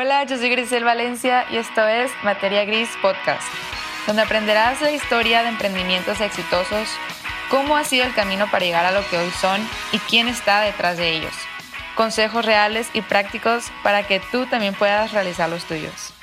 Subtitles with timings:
[0.00, 3.42] Hola, yo soy Grisel Valencia y esto es Materia Gris Podcast,
[4.06, 6.88] donde aprenderás la historia de emprendimientos exitosos,
[7.50, 10.60] cómo ha sido el camino para llegar a lo que hoy son y quién está
[10.60, 11.32] detrás de ellos.
[11.96, 16.14] Consejos reales y prácticos para que tú también puedas realizar los tuyos.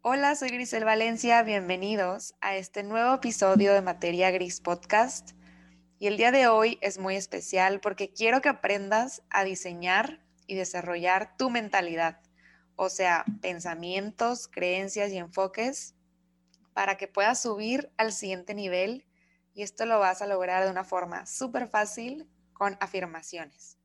[0.00, 5.36] Hola, soy Grisel Valencia, bienvenidos a este nuevo episodio de Materia Gris Podcast.
[6.00, 10.18] Y el día de hoy es muy especial porque quiero que aprendas a diseñar
[10.48, 12.18] y desarrollar tu mentalidad,
[12.76, 15.94] o sea, pensamientos, creencias y enfoques
[16.72, 19.06] para que puedas subir al siguiente nivel
[19.54, 23.78] y esto lo vas a lograr de una forma súper fácil con afirmaciones.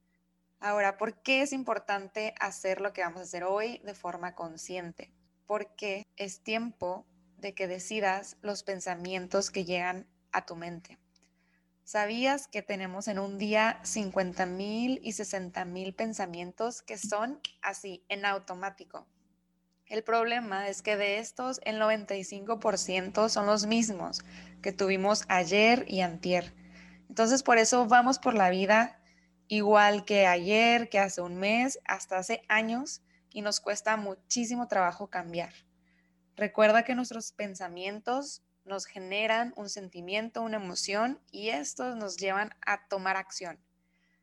[0.59, 5.13] Ahora, ¿por qué es importante hacer lo que vamos a hacer hoy de forma consciente?
[5.47, 7.07] porque es tiempo
[7.37, 10.99] de que decidas los pensamientos que llegan a tu mente.
[11.87, 18.03] ¿Sabías que tenemos en un día 50 mil y 60 mil pensamientos que son así,
[18.09, 19.07] en automático?
[19.85, 24.19] El problema es que de estos el 95% son los mismos
[24.61, 26.53] que tuvimos ayer y antier.
[27.07, 28.99] Entonces por eso vamos por la vida
[29.47, 33.01] igual que ayer, que hace un mes, hasta hace años,
[33.31, 35.53] y nos cuesta muchísimo trabajo cambiar.
[36.35, 42.87] Recuerda que nuestros pensamientos nos generan un sentimiento, una emoción y estos nos llevan a
[42.87, 43.59] tomar acción.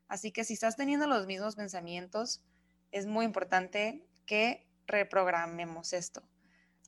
[0.07, 2.43] Así que si estás teniendo los mismos pensamientos,
[2.91, 6.23] es muy importante que reprogramemos esto.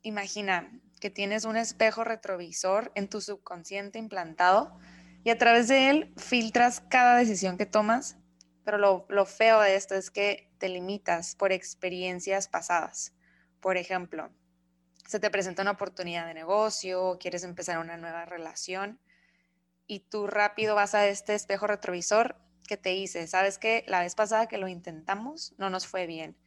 [0.03, 4.77] Imagina que tienes un espejo retrovisor en tu subconsciente implantado
[5.23, 8.17] y a través de él filtras cada decisión que tomas,
[8.63, 13.13] pero lo, lo feo de esto es que te limitas por experiencias pasadas.
[13.59, 14.31] Por ejemplo,
[15.07, 18.99] se te presenta una oportunidad de negocio, quieres empezar una nueva relación
[19.87, 22.35] y tú rápido vas a este espejo retrovisor
[22.67, 23.85] que te dice, ¿sabes qué?
[23.87, 26.37] La vez pasada que lo intentamos no nos fue bien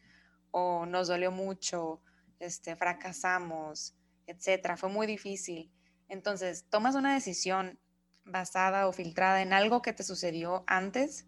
[0.50, 2.02] o nos dolió mucho,
[2.38, 5.72] este, fracasamos, etcétera, fue muy difícil.
[6.08, 7.78] Entonces, tomas una decisión
[8.24, 11.26] basada o filtrada en algo que te sucedió antes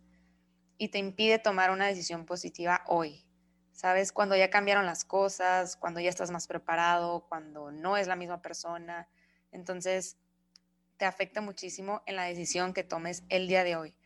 [0.76, 3.25] y te impide tomar una decisión positiva hoy.
[3.82, 4.12] ¿Sabes?
[4.12, 8.41] Cuando ya cambiaron las cosas, cuando ya estás más preparado, cuando no es la misma
[8.41, 9.09] persona.
[9.50, 10.19] Entonces,
[10.98, 13.97] te afecta muchísimo en la decisión que tomes el día de hoy.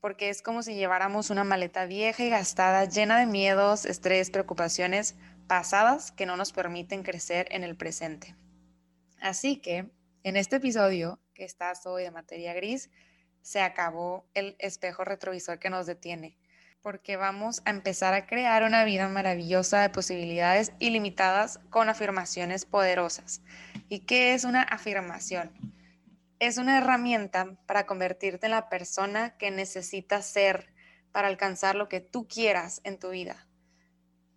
[0.00, 5.16] Porque es como si lleváramos una maleta vieja y gastada, llena de miedos, estrés, preocupaciones
[5.48, 8.36] pasadas que no nos permiten crecer en el presente.
[9.20, 9.90] Así que,
[10.22, 12.90] en este episodio que estás hoy de materia gris,
[13.42, 16.38] se acabó el espejo retrovisor que nos detiene,
[16.86, 23.42] porque vamos a empezar a crear una vida maravillosa de posibilidades ilimitadas con afirmaciones poderosas.
[23.88, 25.50] ¿Y qué es una afirmación?
[26.38, 30.72] Es una herramienta para convertirte en la persona que necesitas ser
[31.10, 33.48] para alcanzar lo que tú quieras en tu vida.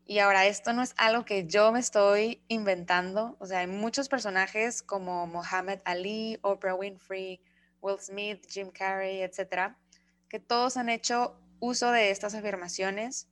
[0.04, 3.38] Y ahora, esto no es algo que yo me estoy inventando.
[3.40, 7.42] O sea, hay muchos personajes como Muhammad Ali, Oprah Winfrey,
[7.80, 9.78] Will Smith, Jim Carrey, etcétera,
[10.28, 13.28] que todos han hecho uso de estas afirmaciones,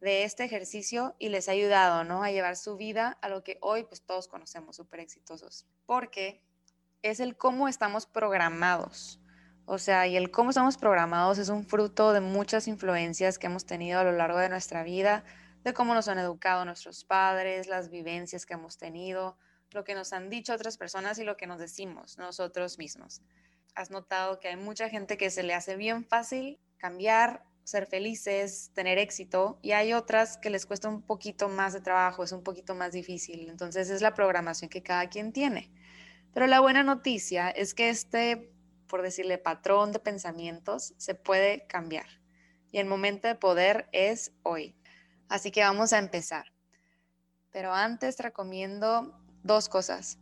[0.00, 2.22] de este ejercicio y les ha ayudado, ¿no?
[2.22, 5.66] A llevar su vida a lo que hoy pues todos conocemos súper exitosos.
[5.86, 6.42] Porque
[7.02, 9.20] es el cómo estamos programados.
[9.66, 13.66] O sea, y el cómo estamos programados es un fruto de muchas influencias que hemos
[13.66, 15.22] tenido a lo largo de nuestra vida,
[15.62, 19.36] de cómo nos han educado nuestros padres, las vivencias que hemos tenido,
[19.70, 23.22] lo que nos han dicho otras personas y lo que nos decimos nosotros mismos
[23.74, 28.70] has notado que hay mucha gente que se le hace bien fácil cambiar, ser felices,
[28.74, 32.42] tener éxito, y hay otras que les cuesta un poquito más de trabajo, es un
[32.42, 33.48] poquito más difícil.
[33.48, 35.70] Entonces es la programación que cada quien tiene.
[36.32, 38.52] Pero la buena noticia es que este,
[38.86, 42.06] por decirle, patrón de pensamientos se puede cambiar.
[42.72, 44.76] Y el momento de poder es hoy.
[45.28, 46.52] Así que vamos a empezar.
[47.50, 50.18] Pero antes te recomiendo dos cosas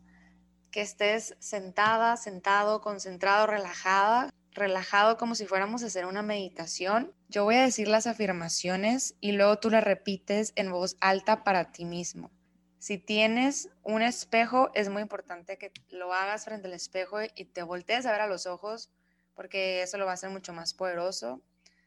[0.71, 7.13] que estés sentada, sentado, concentrado, relajada, relajado como si fuéramos a hacer una meditación.
[7.29, 11.73] Yo voy a decir las afirmaciones y luego tú las repites en voz alta para
[11.73, 12.31] ti mismo.
[12.79, 17.63] Si tienes un espejo, es muy importante que lo hagas frente al espejo y te
[17.63, 18.91] voltees a ver a los ojos
[19.35, 21.41] porque eso lo va a hacer mucho más poderoso.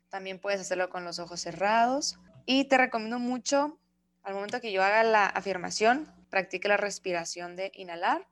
[0.10, 2.18] También puedes hacerlo con los ojos cerrados.
[2.46, 3.78] Y te recomiendo mucho,
[4.24, 8.28] al momento que yo haga la afirmación, practique la respiración de inhalar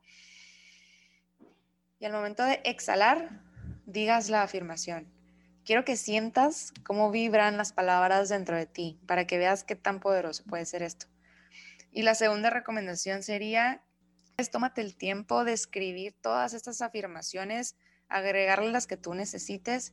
[2.00, 3.28] y al momento de exhalar,
[3.92, 5.12] digas la afirmación.
[5.64, 10.00] Quiero que sientas cómo vibran las palabras dentro de ti para que veas qué tan
[10.00, 11.06] poderoso puede ser esto.
[11.90, 13.82] Y la segunda recomendación sería,
[14.36, 17.76] es tómate el tiempo de escribir todas estas afirmaciones,
[18.08, 19.92] agregarle las que tú necesites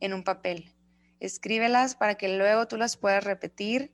[0.00, 0.74] en un papel.
[1.18, 3.92] Escríbelas para que luego tú las puedas repetir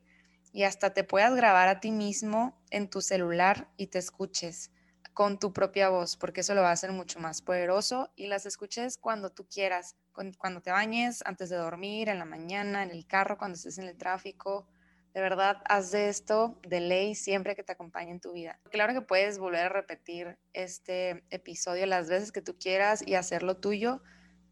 [0.51, 4.71] y hasta te puedas grabar a ti mismo en tu celular y te escuches
[5.15, 8.45] con tu propia voz, porque eso lo va a hacer mucho más poderoso y las
[8.45, 13.07] escuches cuando tú quieras, cuando te bañes, antes de dormir, en la mañana, en el
[13.07, 14.67] carro, cuando estés en el tráfico.
[15.13, 18.59] De verdad, haz de esto de ley siempre que te acompañe en tu vida.
[18.69, 23.55] Claro que puedes volver a repetir este episodio las veces que tú quieras y hacerlo
[23.55, 24.03] tuyo,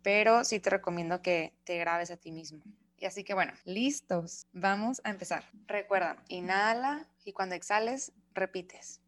[0.01, 2.63] pero sí te recomiendo que te grabes a ti mismo.
[2.97, 5.43] Y así que bueno, listos, vamos a empezar.
[5.67, 9.02] Recuerda, inhala y cuando exhales, repites.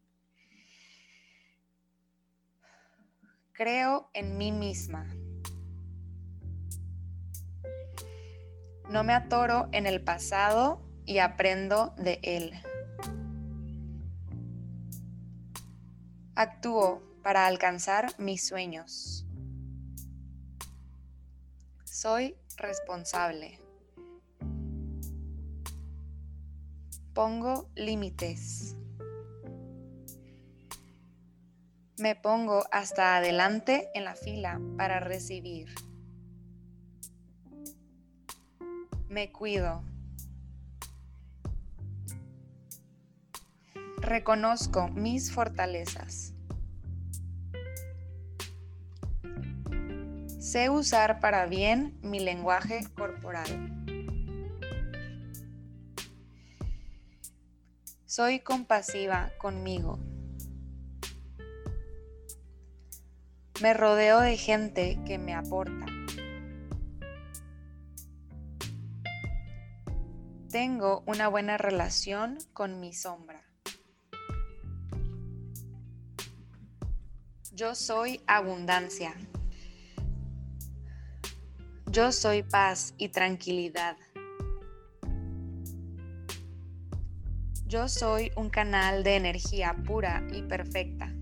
[3.56, 5.06] Creo en mí misma.
[8.90, 12.52] No me atoro en el pasado y aprendo de él.
[16.34, 19.26] Actúo para alcanzar mis sueños.
[21.84, 23.58] Soy responsable.
[27.14, 28.76] Pongo límites.
[31.98, 35.74] Me pongo hasta adelante en la fila para recibir.
[39.08, 39.82] Me cuido.
[43.96, 46.34] Reconozco mis fortalezas.
[50.38, 53.72] Sé usar para bien mi lenguaje corporal.
[58.04, 59.98] Soy compasiva conmigo.
[63.62, 65.86] Me rodeo de gente que me aporta.
[70.50, 73.42] Tengo una buena relación con mi sombra.
[77.52, 79.14] Yo soy abundancia.
[81.86, 83.96] Yo soy paz y tranquilidad.
[87.66, 91.15] Yo soy un canal de energía pura y perfecta.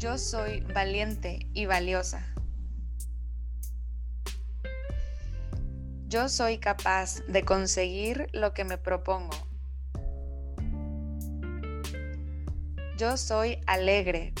[0.00, 2.24] Yo soy valiente y valiosa.
[6.08, 9.36] Yo soy capaz de conseguir lo que me propongo.
[12.96, 14.32] Yo soy alegre.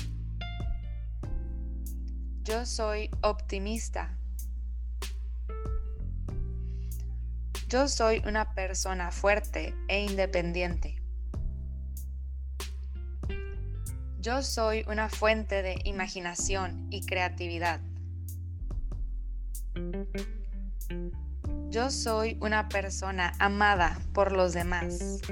[2.42, 4.16] Yo soy optimista.
[7.68, 10.99] Yo soy una persona fuerte e independiente.
[14.20, 17.80] Yo soy una fuente de imaginación y creatividad.
[21.70, 25.22] Yo soy una persona amada por los demás.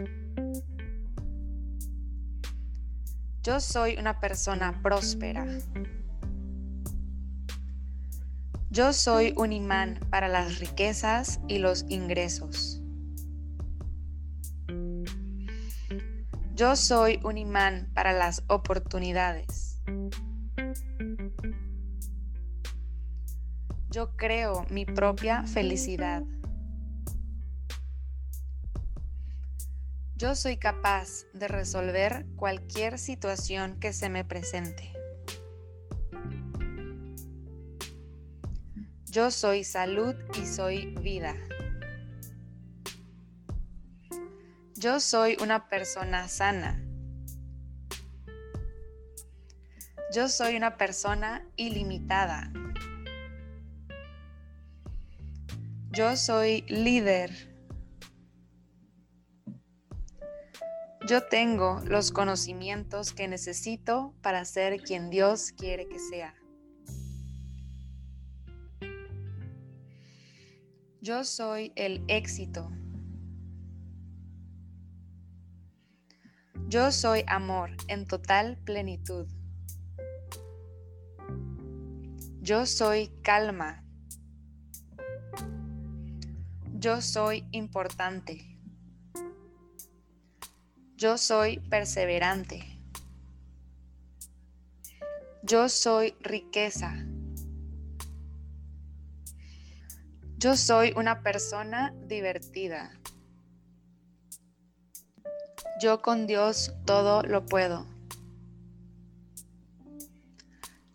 [3.43, 5.47] Yo soy una persona próspera.
[8.71, 12.78] Yo soy un imán para las riquezas y los ingresos.
[16.59, 19.81] Yo soy un imán para las oportunidades.
[23.91, 26.25] Yo creo mi propia felicidad.
[30.17, 34.93] Yo soy capaz de resolver cualquier situación que se me presente.
[39.05, 41.37] Yo soy salud y soy vida.
[44.79, 46.81] Yo soy una persona sana.
[50.15, 52.53] Yo soy una persona ilimitada.
[55.91, 57.33] Yo soy líder.
[61.09, 66.37] Yo tengo los conocimientos que necesito para ser quien Dios quiere que sea.
[71.01, 72.71] Yo soy el éxito.
[76.69, 79.27] Yo soy amor en total plenitud.
[82.43, 83.83] Yo soy calma.
[86.75, 88.59] Yo soy importante.
[90.95, 92.79] Yo soy perseverante.
[95.43, 96.95] Yo soy riqueza.
[100.37, 102.93] Yo soy una persona divertida.
[105.81, 107.87] Yo con Dios todo lo puedo.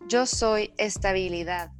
[0.08, 1.72] Yo soy estabilidad.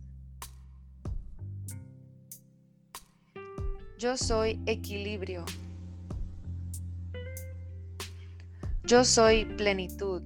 [3.98, 5.44] Yo soy equilibrio.
[8.84, 10.22] Yo soy plenitud.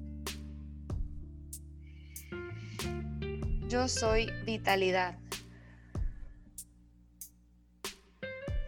[3.69, 5.19] Yo soy vitalidad.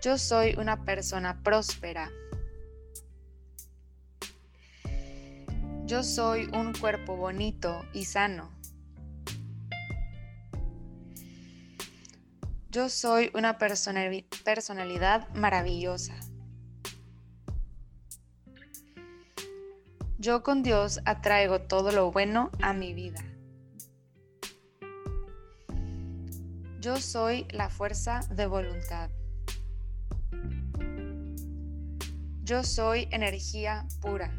[0.03, 2.11] Yo soy una persona próspera.
[5.91, 8.49] Yo soy un cuerpo bonito y sano.
[12.71, 16.15] Yo soy una personalidad maravillosa.
[20.19, 23.25] Yo con Dios atraigo todo lo bueno a mi vida.
[26.79, 29.11] Yo soy la fuerza de voluntad.
[32.45, 34.33] Yo soy energía pura.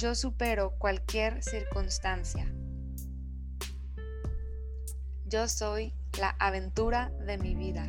[0.00, 2.50] Yo supero cualquier circunstancia.
[5.26, 7.86] Yo soy la aventura de mi vida.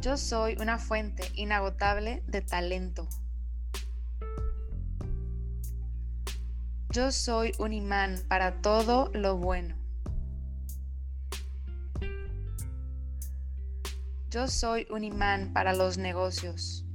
[0.00, 3.08] Yo soy una fuente inagotable de talento.
[6.90, 9.74] Yo soy un imán para todo lo bueno.
[14.28, 16.86] Yo soy un imán para los negocios.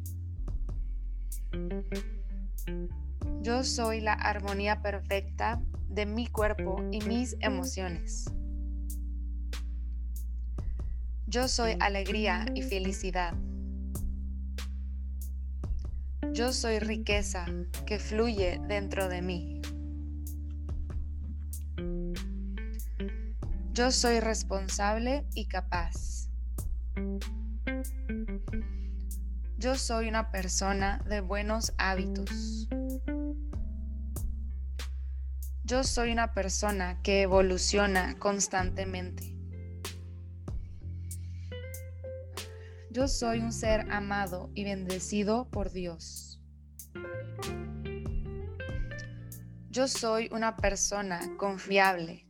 [3.46, 8.26] Yo soy la armonía perfecta de mi cuerpo y mis emociones.
[11.28, 13.36] Yo soy alegría y felicidad.
[16.34, 17.46] Yo soy riqueza
[17.86, 19.62] que fluye dentro de mí.
[23.74, 26.30] Yo soy responsable y capaz.
[29.60, 32.68] Yo soy una persona de buenos hábitos.
[35.66, 39.36] Yo soy una persona que evoluciona constantemente.
[42.92, 46.40] Yo soy un ser amado y bendecido por Dios.
[49.72, 52.28] Yo soy una persona confiable.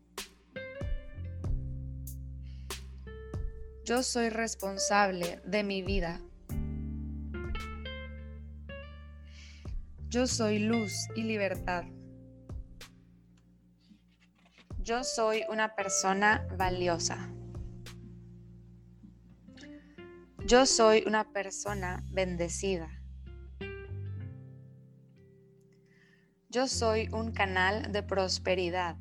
[3.84, 6.22] Yo soy responsable de mi vida.
[10.08, 11.84] Yo soy luz y libertad.
[14.86, 17.18] Yo soy una persona valiosa.
[20.46, 22.92] Yo soy una persona bendecida.
[26.50, 28.98] Yo soy un canal de prosperidad.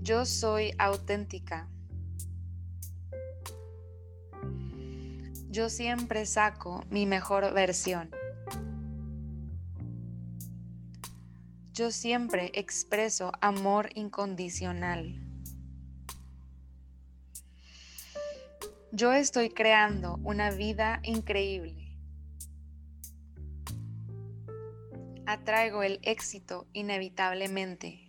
[0.00, 1.70] Yo soy auténtica.
[5.50, 8.10] Yo siempre saco mi mejor versión.
[11.72, 15.18] Yo siempre expreso amor incondicional.
[18.90, 21.96] Yo estoy creando una vida increíble.
[25.24, 28.04] Atraigo el éxito inevitablemente.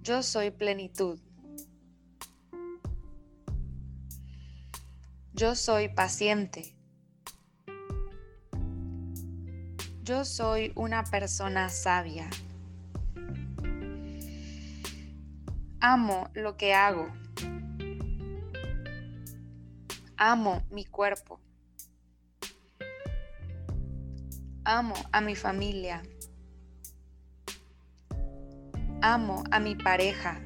[0.00, 1.20] Yo soy plenitud.
[5.34, 6.75] Yo soy paciente.
[10.06, 12.30] Yo soy una persona sabia.
[15.80, 17.08] Amo lo que hago.
[20.16, 21.40] Amo mi cuerpo.
[24.62, 26.00] Amo a mi familia.
[29.02, 30.40] Amo a mi pareja.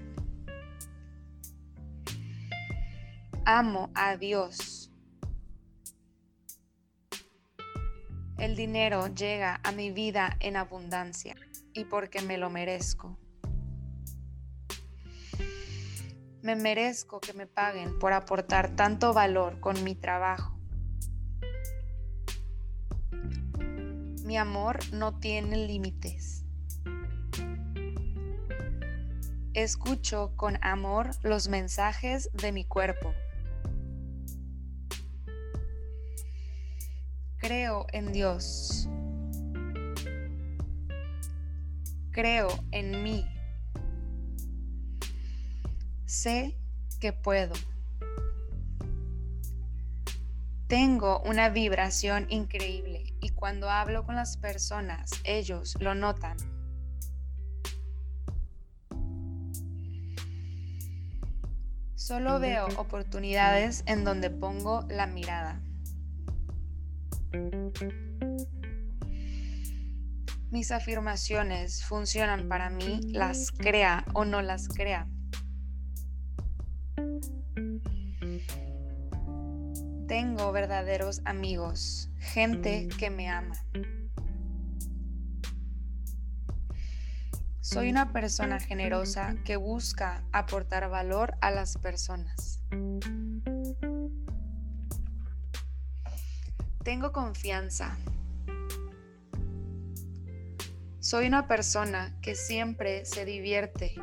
[3.45, 4.80] Amo a Dios.
[8.41, 11.37] El dinero llega a mi vida en abundancia
[11.75, 13.19] y porque me lo merezco.
[16.41, 20.59] Me merezco que me paguen por aportar tanto valor con mi trabajo.
[24.25, 26.47] Mi amor no tiene límites.
[29.53, 33.13] Escucho con amor los mensajes de mi cuerpo.
[37.41, 38.87] Creo en Dios.
[42.11, 43.27] Creo en mí.
[46.05, 46.55] Sé
[47.01, 47.55] que puedo.
[50.67, 56.37] Tengo una vibración increíble y cuando hablo con las personas, ellos lo notan.
[61.95, 65.63] Solo veo oportunidades en donde pongo la mirada.
[70.51, 75.09] Mis afirmaciones funcionan para mí, las crea o no las crea.
[80.09, 83.55] Tengo verdaderos amigos, gente que me ama.
[87.61, 92.61] Soy una persona generosa que busca aportar valor a las personas.
[96.83, 97.99] Tengo confianza.
[100.99, 103.95] Soy una persona que siempre se divierte.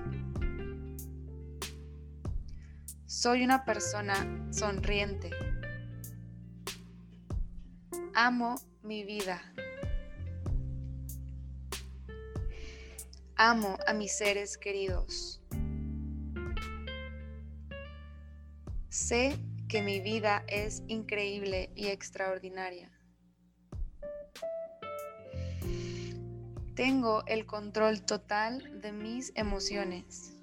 [3.07, 5.31] Soy una persona sonriente.
[8.13, 9.41] Amo mi vida.
[13.37, 15.41] Amo a mis seres queridos.
[18.89, 22.89] Sé que mi vida es increíble y extraordinaria.
[26.73, 30.33] Tengo el control total de mis emociones.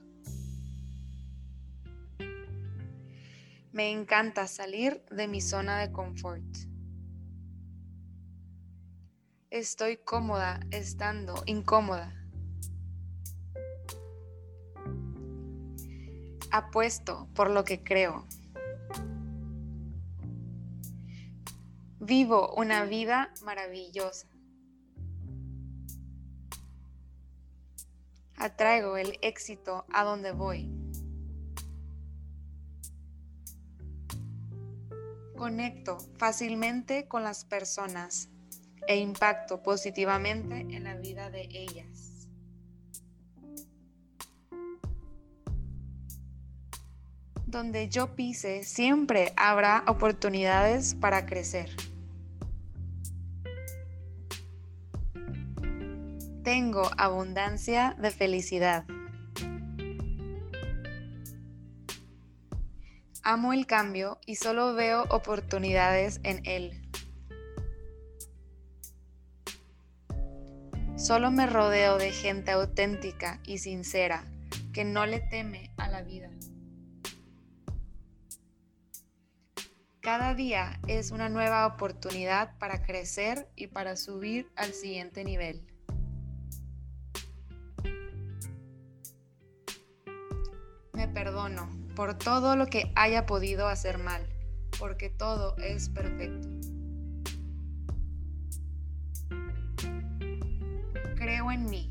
[3.73, 6.45] Me encanta salir de mi zona de confort.
[9.51, 12.13] Estoy cómoda estando incómoda.
[16.51, 18.27] Apuesto por lo que creo.
[22.07, 24.29] Vivo una vida maravillosa.
[28.37, 30.71] Atraigo el éxito a donde voy.
[35.35, 38.29] Conecto fácilmente con las personas
[38.87, 42.29] e impacto positivamente en la vida de ellas.
[47.47, 51.94] Donde yo pise, siempre habrá oportunidades para crecer.
[56.75, 58.85] Tengo abundancia de felicidad.
[63.23, 66.83] Amo el cambio y solo veo oportunidades en él.
[70.97, 74.25] Solo me rodeo de gente auténtica y sincera
[74.73, 76.29] que no le teme a la vida.
[80.01, 85.74] Cada día es una nueva oportunidad para crecer y para subir al siguiente nivel.
[91.45, 94.27] Perdono por todo lo que haya podido hacer mal,
[94.79, 96.49] porque todo es perfecto.
[101.17, 101.91] Creo en mí.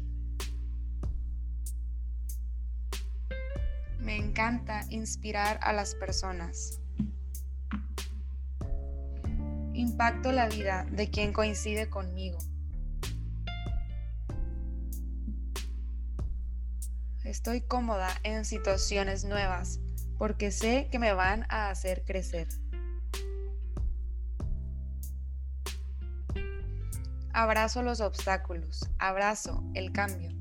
[3.99, 6.79] Me encanta inspirar a las personas
[9.73, 12.37] impacto la vida de quien coincide conmigo.
[17.23, 19.79] Estoy cómoda en situaciones nuevas
[20.17, 22.47] porque sé que me van a hacer crecer.
[27.31, 30.31] Abrazo los obstáculos, abrazo el cambio.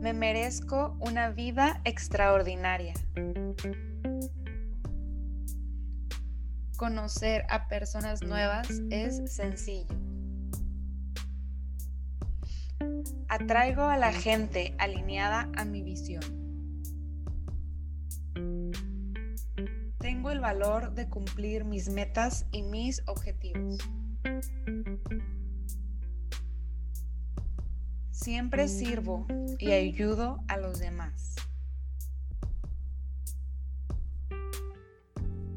[0.00, 2.94] Me merezco una vida extraordinaria.
[6.82, 10.01] conocer a personas nuevas es sencillo.
[13.42, 16.22] Atraigo a la gente alineada a mi visión.
[19.98, 23.78] Tengo el valor de cumplir mis metas y mis objetivos.
[28.12, 29.26] Siempre sirvo
[29.58, 31.34] y ayudo a los demás.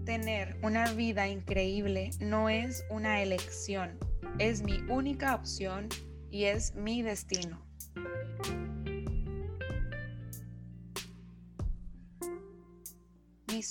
[0.06, 4.00] Tener una vida increíble no es una elección,
[4.40, 5.88] es mi única opción
[6.32, 7.65] y es mi destino.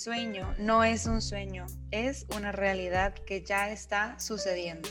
[0.05, 4.87] Sueño no es un sueño, es una realidad que ya está sucediendo.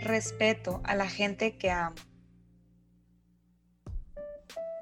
[0.00, 1.96] Respeto a la gente que amo.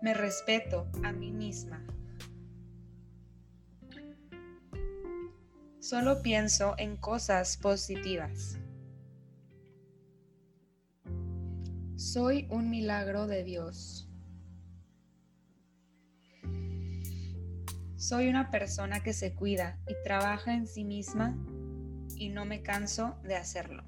[0.00, 1.84] Me respeto a mí misma.
[5.80, 8.60] Solo pienso en cosas positivas.
[11.96, 14.07] Soy un milagro de Dios.
[17.98, 21.36] Soy una persona que se cuida y trabaja en sí misma
[22.16, 23.84] y no me canso de hacerlo.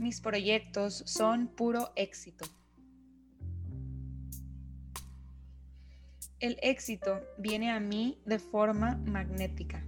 [0.00, 2.46] mis proyectos son puro éxito.
[6.38, 9.84] El éxito viene a mí de forma magnética.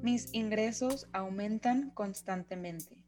[0.00, 3.04] Mis ingresos aumentan constantemente.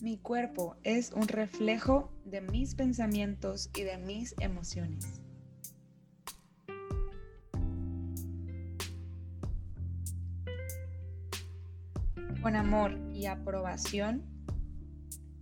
[0.00, 5.20] Mi cuerpo es un reflejo de mis pensamientos y de mis emociones.
[12.40, 14.24] Con amor y aprobación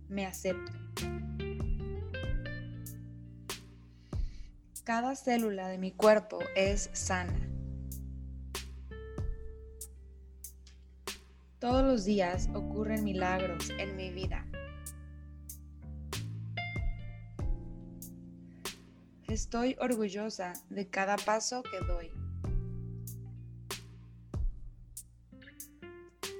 [0.09, 0.71] me acepto.
[4.83, 7.56] Cada célula de mi cuerpo es sana.
[11.59, 14.45] Todos los días ocurren milagros en mi vida.
[19.27, 22.11] Estoy orgullosa de cada paso que doy.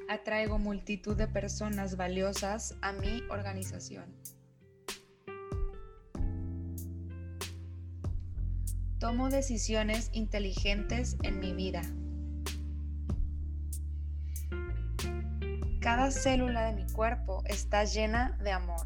[0.08, 4.16] Atraigo multitud de personas valiosas a mi organización.
[9.00, 11.82] Tomo decisiones inteligentes en mi vida.
[15.88, 18.86] Cada célula de mi cuerpo está llena de amor.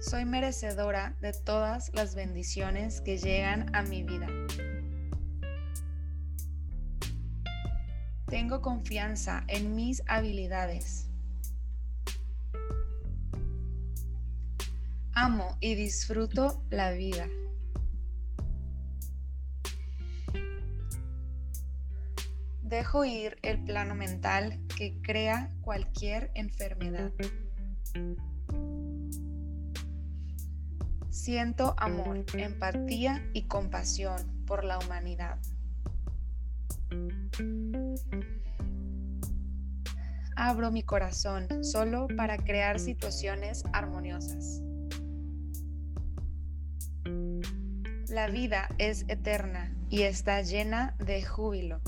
[0.00, 4.26] Soy merecedora de todas las bendiciones que llegan a mi vida.
[8.26, 11.08] Tengo confianza en mis habilidades.
[15.12, 17.28] Amo y disfruto la vida.
[22.74, 27.12] Dejo ir el plano mental que crea cualquier enfermedad.
[31.08, 35.38] Siento amor, empatía y compasión por la humanidad.
[40.34, 44.60] Abro mi corazón solo para crear situaciones armoniosas.
[48.08, 51.80] La vida es eterna y está llena de júbilo.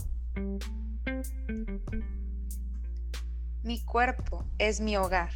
[3.67, 5.33] Mi cuerpo es mi hogar.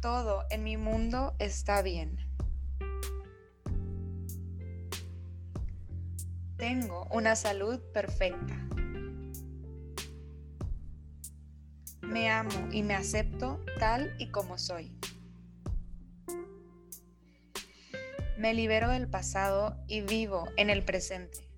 [0.00, 2.16] Todo en mi mundo está bien.
[6.56, 8.54] Tengo una salud perfecta.
[12.02, 14.96] Me amo y me acepto tal y como soy.
[18.38, 21.53] Me libero del pasado y vivo en el presente.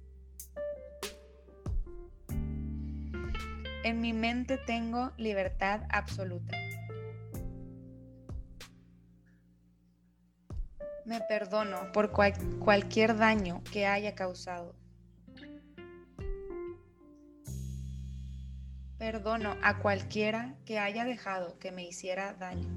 [3.87, 6.59] En mi mente tengo libertad absoluta.
[11.05, 14.75] Me perdono por cualquier daño que haya causado.
[18.99, 22.68] Perdono a cualquiera que haya dejado que me hiciera daño.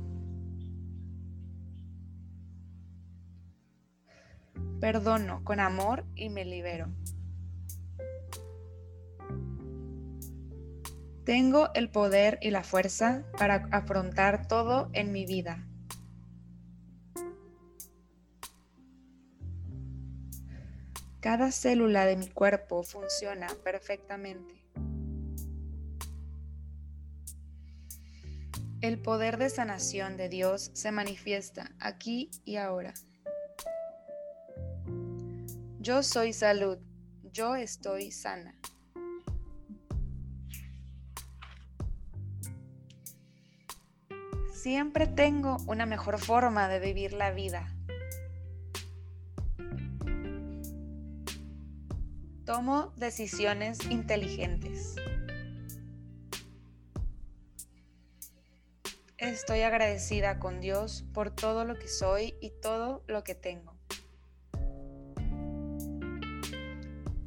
[4.80, 6.86] Perdono con amor y me libero.
[11.30, 15.63] Tengo el poder y la fuerza para afrontar todo en mi vida.
[21.20, 24.65] Cada célula de mi cuerpo funciona perfectamente.
[28.82, 32.96] El poder de sanación de Dios se manifiesta aquí y ahora.
[35.80, 36.80] Yo soy salud,
[37.22, 38.56] yo estoy sana.
[44.62, 47.74] Siempre tengo una mejor forma de vivir la vida.
[52.43, 54.98] Tomo decisiones inteligentes.
[59.17, 63.78] Estoy agradecida con Dios por todo lo que soy y todo lo que tengo.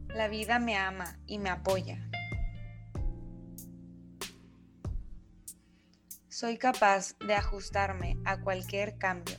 [0.09, 2.12] La vida me ama y me apoya.
[6.43, 9.37] Soy capaz de ajustarme a cualquier cambio.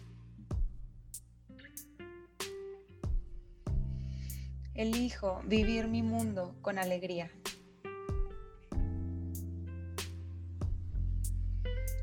[4.74, 7.30] Elijo vivir mi mundo con alegría.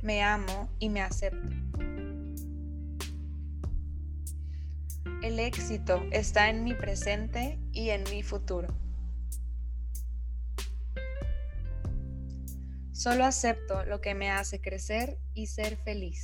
[0.03, 1.49] Me amo y me acepto.
[5.23, 8.69] El éxito está en mi presente y en mi futuro.
[13.01, 16.23] Solo acepto lo que me hace crecer y ser feliz.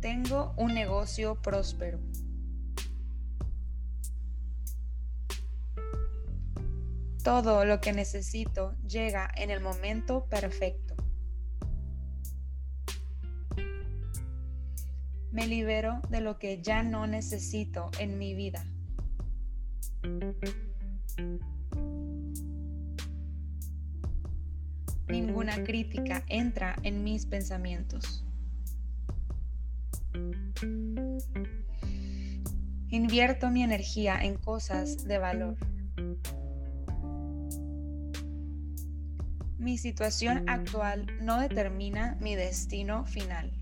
[0.00, 2.00] Tengo un negocio próspero.
[7.22, 10.94] Todo lo que necesito llega en el momento perfecto.
[15.30, 18.64] Me libero de lo que ya no necesito en mi vida.
[25.08, 28.24] Ninguna crítica entra en mis pensamientos.
[32.88, 35.56] Invierto mi energía en cosas de valor.
[39.58, 43.52] Mi situación actual no determina mi destino final.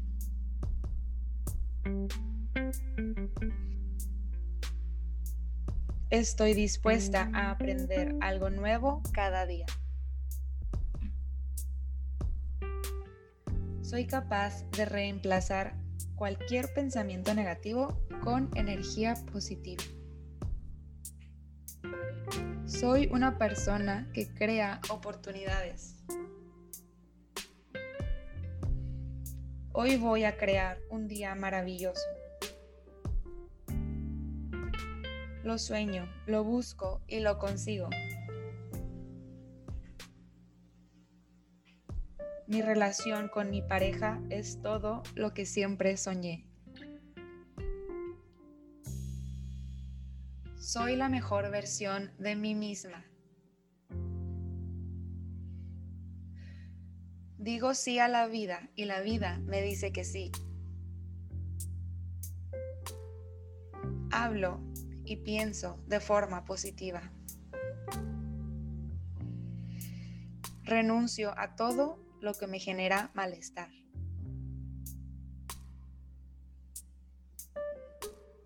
[6.11, 9.67] Estoy dispuesta a aprender algo nuevo cada día.
[13.95, 15.77] Soy capaz de reemplazar
[16.17, 19.85] cualquier pensamiento negativo con energía positiva.
[22.67, 26.03] Soy una persona que crea oportunidades.
[29.73, 32.03] Hoy voy a crear un día maravilloso.
[35.45, 37.89] Lo sueño, lo busco y lo consigo.
[42.47, 46.47] Mi relación con mi pareja es todo lo que siempre soñé.
[50.59, 53.05] Soy la mejor versión de mí misma.
[57.39, 60.31] Digo sí a la vida y la vida me dice que sí.
[64.11, 64.61] Hablo
[65.05, 67.11] y pienso de forma positiva.
[70.63, 73.71] Renuncio a todo lo que me genera malestar.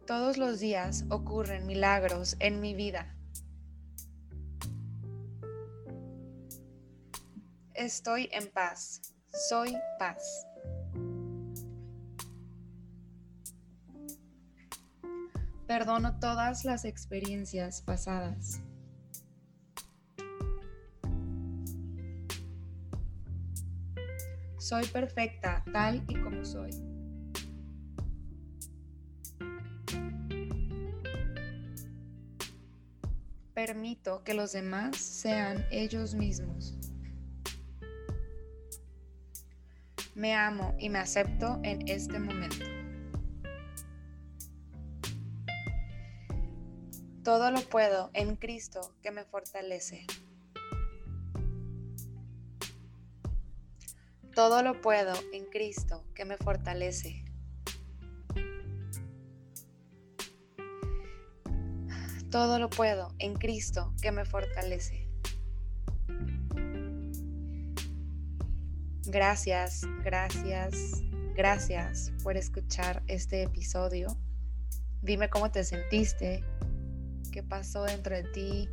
[0.07, 3.15] Todos los días ocurren milagros en mi vida.
[7.75, 9.03] Estoy en paz.
[9.49, 10.47] Soy paz.
[15.67, 18.63] Perdono todas las experiencias pasadas.
[24.59, 26.71] Soy perfecta tal y como soy.
[33.55, 36.77] Permito que los demás sean ellos mismos.
[40.17, 42.65] Me amo y me acepto en este momento.
[47.23, 50.07] Todo lo puedo en Cristo que me fortalece.
[54.39, 57.25] Todo lo puedo en Cristo que me fortalece.
[62.31, 65.09] Todo lo puedo en Cristo que me fortalece.
[69.07, 71.03] Gracias, gracias,
[71.35, 74.17] gracias por escuchar este episodio.
[75.03, 76.45] Dime cómo te sentiste,
[77.33, 78.69] qué pasó dentro de ti,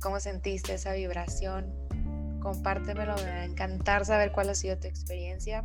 [0.00, 1.81] cómo sentiste esa vibración.
[2.42, 5.64] Compártemelo, me va a encantar saber cuál ha sido tu experiencia.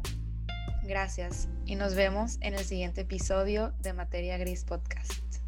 [0.84, 5.47] Gracias y nos vemos en el siguiente episodio de Materia Gris Podcast.